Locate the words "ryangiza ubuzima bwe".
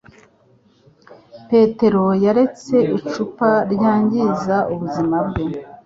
3.73-5.45